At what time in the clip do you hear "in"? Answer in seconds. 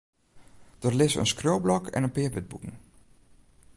1.21-1.31, 2.07-2.13